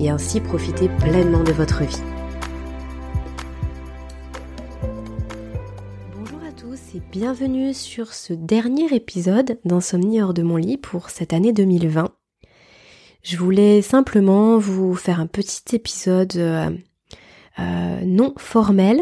[0.00, 2.02] et ainsi profiter pleinement de votre vie.
[6.14, 11.10] Bonjour à tous et bienvenue sur ce dernier épisode d'Insomnie hors de mon lit pour
[11.10, 12.14] cette année 2020.
[13.22, 16.70] Je voulais simplement vous faire un petit épisode euh,
[17.58, 19.00] euh, non formel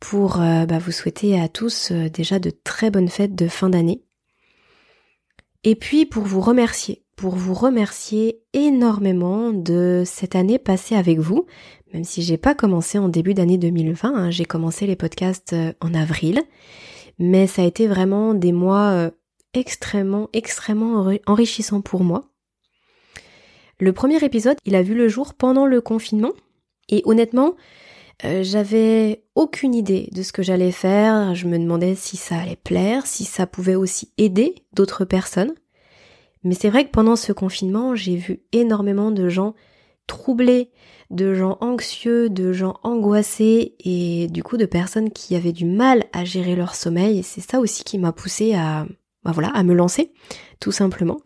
[0.00, 4.02] pour euh, bah, vous souhaiter à tous déjà de très bonnes fêtes de fin d'année.
[5.62, 11.46] Et puis pour vous remercier pour vous remercier énormément de cette année passée avec vous,
[11.94, 15.72] même si j'ai pas commencé en début d'année 2020, hein, j'ai commencé les podcasts euh,
[15.80, 16.42] en avril,
[17.20, 19.10] mais ça a été vraiment des mois euh,
[19.54, 22.24] extrêmement, extrêmement enrichissants pour moi.
[23.78, 26.32] Le premier épisode, il a vu le jour pendant le confinement,
[26.88, 27.54] et honnêtement,
[28.24, 32.56] euh, j'avais aucune idée de ce que j'allais faire, je me demandais si ça allait
[32.56, 35.54] plaire, si ça pouvait aussi aider d'autres personnes.
[36.44, 39.54] Mais c'est vrai que pendant ce confinement, j'ai vu énormément de gens
[40.06, 40.70] troublés,
[41.10, 46.04] de gens anxieux, de gens angoissés et du coup de personnes qui avaient du mal
[46.12, 48.86] à gérer leur sommeil et c'est ça aussi qui m'a poussé à
[49.24, 50.12] bah voilà, à me lancer
[50.58, 51.18] tout simplement.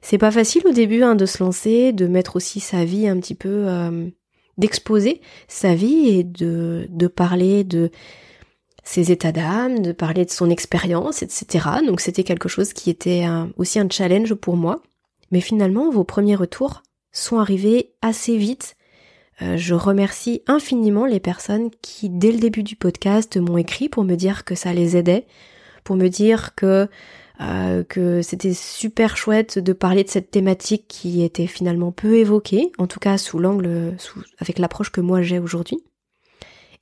[0.00, 3.18] C'est pas facile au début hein, de se lancer, de mettre aussi sa vie un
[3.18, 4.08] petit peu euh,
[4.56, 7.90] d'exposer sa vie et de de parler de
[8.88, 11.68] ses états d'âme, de parler de son expérience, etc.
[11.86, 13.26] Donc c'était quelque chose qui était
[13.58, 14.80] aussi un challenge pour moi.
[15.30, 18.76] Mais finalement, vos premiers retours sont arrivés assez vite.
[19.42, 24.04] Euh, je remercie infiniment les personnes qui, dès le début du podcast, m'ont écrit pour
[24.04, 25.26] me dire que ça les aidait,
[25.84, 26.88] pour me dire que
[27.42, 32.72] euh, que c'était super chouette de parler de cette thématique qui était finalement peu évoquée,
[32.78, 33.96] en tout cas sous l'angle,
[34.38, 35.84] avec l'approche que moi j'ai aujourd'hui.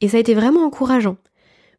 [0.01, 1.17] Et ça a été vraiment encourageant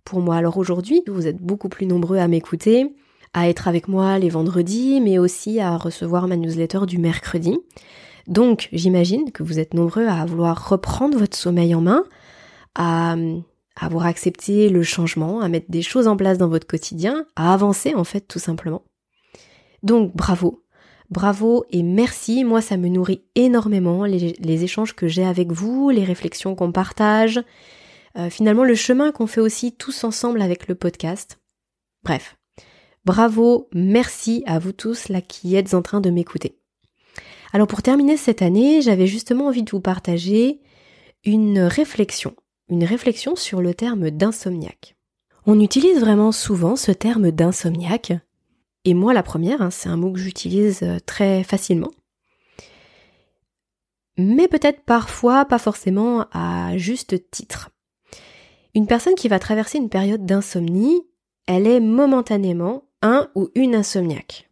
[0.08, 0.38] pour moi.
[0.38, 2.96] Alors aujourd'hui, vous êtes beaucoup plus nombreux à m'écouter,
[3.34, 7.60] à être avec moi les vendredis, mais aussi à recevoir ma newsletter du mercredi.
[8.26, 12.06] Donc j'imagine que vous êtes nombreux à vouloir reprendre votre sommeil en main,
[12.76, 13.16] à
[13.80, 17.94] avoir accepté le changement, à mettre des choses en place dans votre quotidien, à avancer
[17.94, 18.84] en fait tout simplement.
[19.84, 20.64] Donc bravo,
[21.10, 25.90] bravo et merci, moi ça me nourrit énormément les, les échanges que j'ai avec vous,
[25.90, 27.42] les réflexions qu'on partage,
[28.18, 31.40] euh, finalement le chemin qu'on fait aussi tous ensemble avec le podcast.
[32.04, 32.38] Bref,
[33.06, 36.60] bravo, merci à vous tous là qui êtes en train de m'écouter.
[37.54, 40.62] Alors pour terminer cette année, j'avais justement envie de vous partager
[41.24, 42.36] une réflexion,
[42.70, 44.96] une réflexion sur le terme d'insomniaque.
[45.46, 48.14] On utilise vraiment souvent ce terme d'insomniaque,
[48.86, 51.92] et moi la première, hein, c'est un mot que j'utilise euh, très facilement.
[54.18, 57.70] Mais peut-être parfois pas forcément à juste titre.
[58.78, 61.02] Une personne qui va traverser une période d'insomnie,
[61.48, 64.52] elle est momentanément un ou une insomniaque.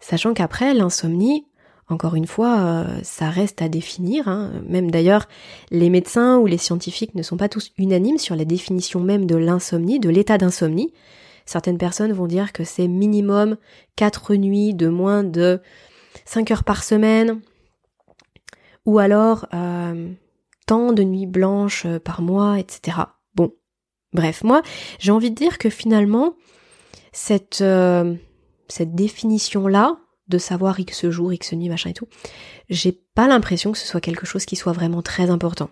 [0.00, 1.44] Sachant qu'après, l'insomnie,
[1.90, 4.26] encore une fois, euh, ça reste à définir.
[4.26, 4.62] Hein.
[4.66, 5.28] Même d'ailleurs,
[5.70, 9.36] les médecins ou les scientifiques ne sont pas tous unanimes sur la définition même de
[9.36, 10.94] l'insomnie, de l'état d'insomnie.
[11.44, 13.58] Certaines personnes vont dire que c'est minimum
[13.96, 15.60] 4 nuits de moins de
[16.24, 17.42] 5 heures par semaine.
[18.86, 20.10] Ou alors, euh,
[20.68, 22.98] tant de nuits blanches euh, par mois, etc.
[23.34, 23.52] Bon,
[24.12, 24.62] bref, moi,
[24.98, 26.34] j'ai envie de dire que finalement,
[27.10, 28.14] cette, euh,
[28.78, 29.98] définition-là,
[30.28, 32.06] de savoir X jours, X nuits, machin et tout,
[32.68, 35.70] j'ai pas l'impression que ce soit quelque chose qui soit vraiment très important.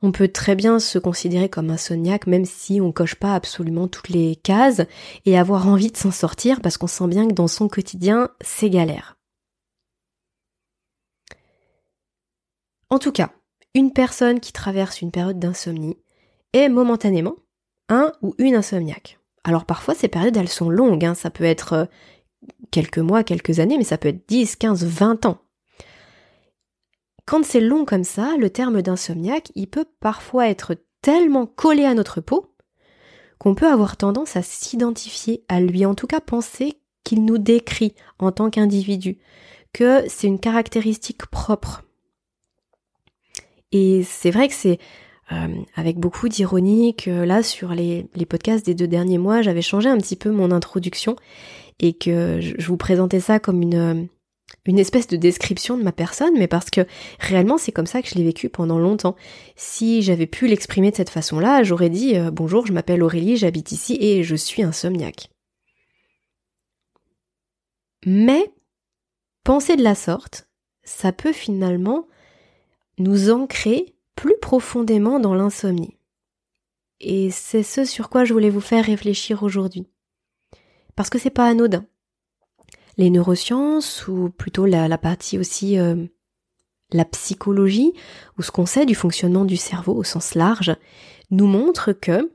[0.00, 3.88] On peut très bien se considérer comme un insomniaque même si on coche pas absolument
[3.88, 4.82] toutes les cases
[5.26, 8.70] et avoir envie de s'en sortir parce qu'on sent bien que dans son quotidien, c'est
[8.70, 9.16] galère.
[12.88, 13.32] En tout cas,
[13.74, 15.96] une personne qui traverse une période d'insomnie
[16.52, 17.36] est momentanément
[17.88, 19.18] un ou une insomniaque.
[19.44, 21.14] Alors parfois ces périodes elles sont longues, hein.
[21.14, 21.84] ça peut être euh,
[22.70, 25.38] quelques mois, quelques années, mais ça peut être 10, 15, 20 ans.
[27.26, 31.94] Quand c'est long comme ça, le terme d'insomniaque, il peut parfois être tellement collé à
[31.94, 32.54] notre peau
[33.38, 37.94] qu'on peut avoir tendance à s'identifier à lui, en tout cas penser qu'il nous décrit
[38.18, 39.18] en tant qu'individu,
[39.72, 41.84] que c'est une caractéristique propre.
[43.72, 44.78] Et c'est vrai que c'est
[45.32, 49.88] euh, avec beaucoup d'ironie que là, sur les, podcasts des deux derniers mois, j'avais changé
[49.88, 51.14] un petit peu mon introduction
[51.78, 54.08] et que je, vous présentais ça comme une,
[54.66, 56.82] une espèce de description de ma personne, mais parce que
[57.20, 59.14] réellement c'est comme ça que je l'ai vécu pendant longtemps.
[59.54, 63.70] Si j'avais pu l'exprimer de cette façon-là, j'aurais dit euh, bonjour, je m'appelle Aurélie, j'habite
[63.70, 65.30] ici et je suis insomniaque.
[68.04, 68.50] Mais
[69.44, 70.48] penser de la sorte,
[70.82, 72.06] ça peut finalement
[73.00, 75.96] nous ancrer plus profondément dans l'insomnie.
[77.00, 79.86] Et c'est ce sur quoi je voulais vous faire réfléchir aujourd'hui.
[80.94, 81.84] Parce que c'est pas anodin
[83.00, 86.04] les neurosciences, ou plutôt la, partie aussi euh,
[86.92, 87.94] la psychologie,
[88.38, 90.76] ou ce qu'on sait du fonctionnement du cerveau au sens large,
[91.30, 92.30] nous montre que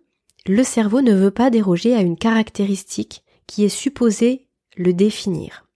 [0.47, 5.67] le cerveau ne veut pas déroger à une caractéristique qui est supposée le définir.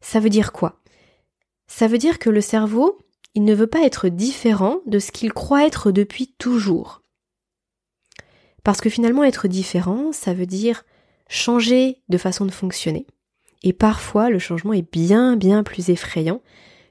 [0.00, 0.80] Ça veut dire quoi?
[1.66, 2.98] Ça veut dire que le cerveau,
[3.34, 7.02] il ne veut pas être différent de ce qu'il croit être depuis toujours.
[8.62, 10.84] Parce que finalement être différent, ça veut dire
[11.28, 13.06] changer de façon de fonctionner.
[13.62, 16.42] Et parfois, le changement est bien, bien plus effrayant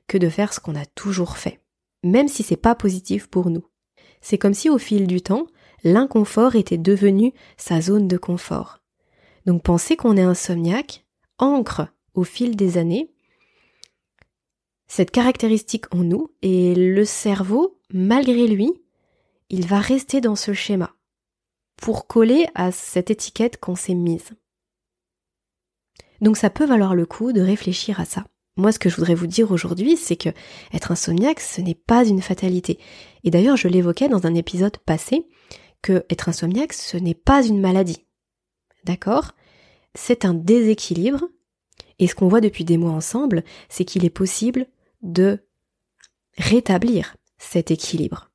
[0.08, 1.62] que de faire ce qu'on a toujours fait,
[2.04, 3.66] même si c'est pas positif pour nous.
[4.22, 5.48] C'est comme si au fil du temps,
[5.84, 8.80] l'inconfort était devenu sa zone de confort.
[9.46, 11.06] Donc penser qu'on est insomniaque
[11.38, 13.13] ancre au fil des années
[14.96, 18.72] cette caractéristique en nous et le cerveau, malgré lui,
[19.50, 20.94] il va rester dans ce schéma
[21.82, 24.30] pour coller à cette étiquette qu'on s'est mise.
[26.22, 28.28] Donc ça peut valoir le coup de réfléchir à ça.
[28.56, 30.30] Moi, ce que je voudrais vous dire aujourd'hui, c'est que
[30.72, 32.78] être insomniaque, ce n'est pas une fatalité.
[33.24, 35.28] Et d'ailleurs, je l'évoquais dans un épisode passé,
[35.82, 38.06] que être insomniaque, ce n'est pas une maladie.
[38.84, 39.32] D'accord?
[39.96, 41.24] C'est un déséquilibre.
[41.98, 44.68] Et ce qu'on voit depuis des mois ensemble, c'est qu'il est possible
[45.04, 45.40] de
[46.38, 48.32] rétablir cet équilibre.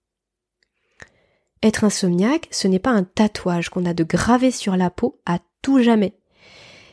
[1.62, 5.41] Être insomniaque, ce n'est pas un tatouage qu'on a de graver sur la peau à
[5.61, 6.15] tout jamais.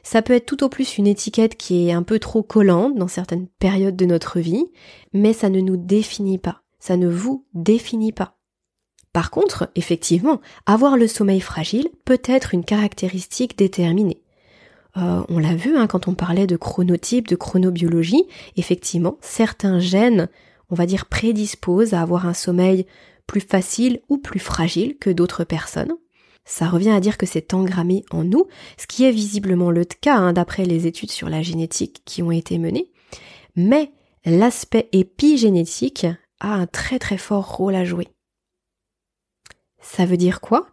[0.01, 3.07] Ça peut être tout au plus une étiquette qui est un peu trop collante dans
[3.07, 4.65] certaines périodes de notre vie,
[5.13, 6.61] mais ça ne nous définit pas.
[6.79, 8.37] Ça ne vous définit pas.
[9.13, 14.21] Par contre, effectivement, avoir le sommeil fragile peut être une caractéristique déterminée.
[14.97, 18.23] Euh, on l'a vu hein, quand on parlait de chronotype, de chronobiologie,
[18.55, 20.29] effectivement, certains gènes,
[20.69, 22.85] on va dire, prédisposent à avoir un sommeil
[23.27, 25.93] plus facile ou plus fragile que d'autres personnes.
[26.45, 28.45] Ça revient à dire que c'est engrammé en nous,
[28.77, 32.31] ce qui est visiblement le cas hein, d'après les études sur la génétique qui ont
[32.31, 32.91] été menées.
[33.55, 33.91] Mais
[34.25, 36.05] l'aspect épigénétique
[36.39, 38.07] a un très très fort rôle à jouer.
[39.81, 40.67] Ça veut dire quoi?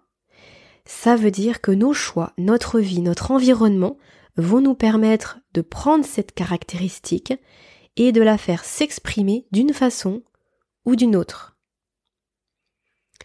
[0.85, 3.99] Ça veut dire que nos choix, notre vie, notre environnement
[4.37, 7.35] vont nous permettre de prendre cette caractéristique
[7.97, 10.23] et de la faire s'exprimer d'une façon
[10.85, 11.57] ou d'une autre.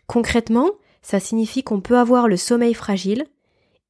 [0.05, 0.71] Concrètement,
[1.01, 3.25] ça signifie qu'on peut avoir le sommeil fragile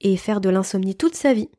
[0.01, 1.49] et faire de l'insomnie toute sa vie.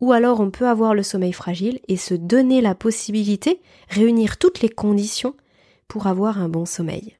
[0.00, 4.60] Ou alors on peut avoir le sommeil fragile et se donner la possibilité, réunir toutes
[4.60, 5.36] les conditions
[5.86, 7.18] pour avoir un bon sommeil.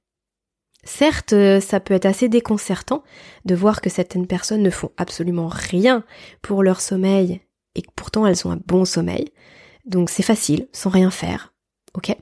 [0.84, 3.04] Certes, ça peut être assez déconcertant
[3.44, 6.04] de voir que certaines personnes ne font absolument rien
[6.42, 7.40] pour leur sommeil
[7.74, 9.32] et que pourtant elles ont un bon sommeil.
[9.86, 11.54] Donc c'est facile, sans rien faire.
[11.94, 12.16] Ok?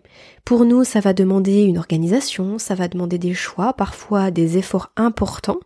[0.44, 4.92] Pour nous, ça va demander une organisation, ça va demander des choix, parfois des efforts
[4.96, 5.60] importants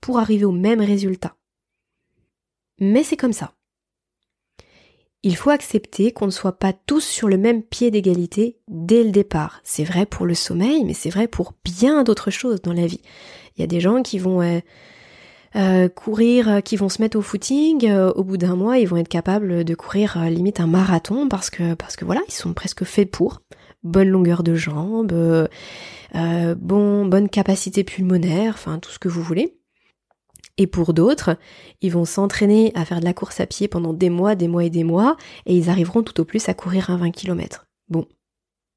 [0.00, 1.34] pour arriver au même résultat.
[2.78, 3.52] Mais c'est comme ça.
[5.24, 9.10] Il faut accepter qu'on ne soit pas tous sur le même pied d'égalité dès le
[9.10, 9.60] départ.
[9.64, 13.00] C'est vrai pour le sommeil, mais c'est vrai pour bien d'autres choses dans la vie.
[13.56, 14.60] Il y a des gens qui vont euh,
[15.56, 17.90] euh, courir, euh, qui vont se mettre au footing.
[17.90, 21.74] au bout d'un mois, ils vont être capables de courir limite un marathon parce que
[21.74, 23.42] parce que voilà, ils sont presque faits pour
[23.82, 25.48] bonne longueur de jambes,
[26.14, 29.57] bon, bonne capacité pulmonaire, enfin tout ce que vous voulez.
[30.58, 31.38] Et pour d'autres,
[31.80, 34.64] ils vont s'entraîner à faire de la course à pied pendant des mois, des mois
[34.64, 37.64] et des mois, et ils arriveront tout au plus à courir un 20 km.
[37.88, 38.06] Bon,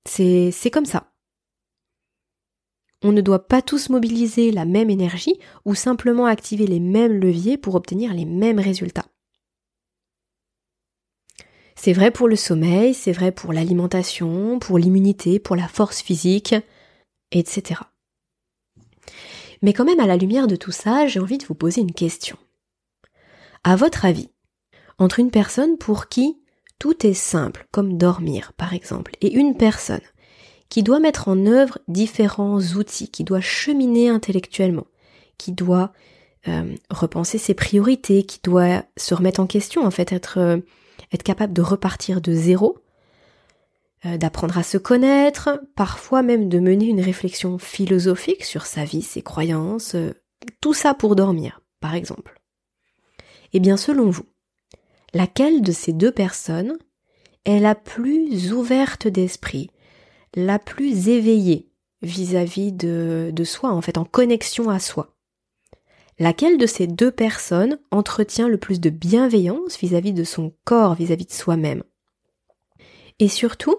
[0.05, 1.11] c'est comme ça.
[3.03, 7.57] On ne doit pas tous mobiliser la même énergie ou simplement activer les mêmes leviers
[7.57, 9.07] pour obtenir les mêmes résultats.
[11.75, 16.53] C'est vrai pour le sommeil, c'est vrai pour l'alimentation, pour l'immunité, pour la force physique,
[17.31, 17.81] etc.
[19.61, 21.93] Mais quand même, à la lumière de tout ça, j'ai envie de vous poser une
[21.93, 22.37] question.
[23.63, 24.29] À votre avis,
[24.97, 26.37] entre une personne pour qui
[26.79, 30.01] tout est simple, comme dormir par exemple, et une personne
[30.69, 34.87] qui doit mettre en œuvre différents outils, qui doit cheminer intellectuellement,
[35.37, 35.91] qui doit
[36.47, 40.57] euh, repenser ses priorités, qui doit se remettre en question, en fait, être euh,
[41.13, 42.79] être capable de repartir de zéro,
[44.03, 49.22] d'apprendre à se connaître, parfois même de mener une réflexion philosophique sur sa vie, ses
[49.22, 50.13] croyances, euh,
[50.60, 52.41] tout ça pour dormir, par exemple.
[53.53, 54.25] Eh bien, selon vous,
[55.13, 56.77] laquelle de ces deux personnes
[57.46, 59.70] est la plus ouverte d'esprit,
[60.36, 61.70] la plus éveillée
[62.01, 65.15] vis-à-vis de, de soi, en fait, en connexion à soi?
[66.20, 71.25] Laquelle de ces deux personnes entretient le plus de bienveillance vis-à-vis de son corps, vis-à-vis
[71.25, 71.84] de soi-même?
[73.20, 73.75] Et surtout,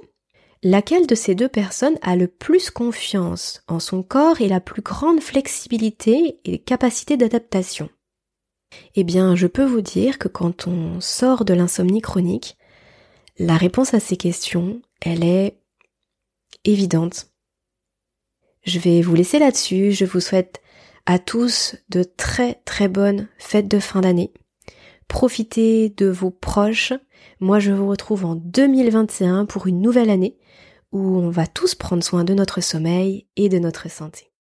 [0.63, 4.83] laquelle de ces deux personnes a le plus confiance en son corps et la plus
[4.83, 7.89] grande flexibilité et capacité d'adaptation?
[8.95, 12.57] Eh bien, je peux vous dire que quand on sort de l'insomnie chronique,
[13.39, 15.59] la réponse à ces questions, elle est
[16.65, 17.33] évidente.
[18.65, 19.93] Je vais vous laisser là-dessus.
[19.93, 20.63] Je vous souhaite
[21.07, 24.33] à tous de très très bonnes fêtes de fin d'année.
[25.13, 26.95] Profitez de vos proches.
[27.39, 30.39] Moi, je vous retrouve en 2021 pour une nouvelle année
[30.91, 34.33] où on va tous prendre soin de notre sommeil et de notre santé.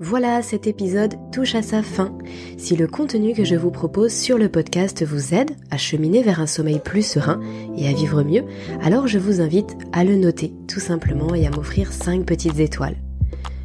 [0.00, 2.18] Voilà, cet épisode touche à sa fin.
[2.58, 6.40] Si le contenu que je vous propose sur le podcast vous aide à cheminer vers
[6.40, 7.40] un sommeil plus serein
[7.76, 8.42] et à vivre mieux,
[8.82, 12.96] alors je vous invite à le noter tout simplement et à m'offrir 5 petites étoiles.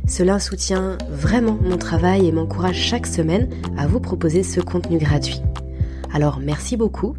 [0.08, 5.41] Cela soutient vraiment mon travail et m'encourage chaque semaine à vous proposer ce contenu gratuit.
[6.11, 7.15] Alors merci beaucoup,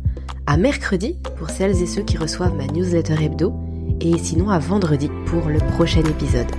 [0.46, 3.52] à mercredi pour celles et ceux qui reçoivent ma newsletter hebdo,
[4.00, 6.50] et sinon à vendredi pour le prochain épisode.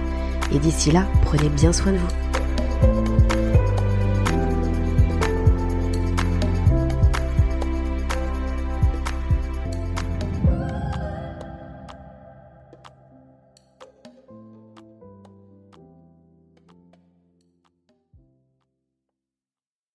[0.53, 2.30] Et d'ici là, prenez bien soin de vous.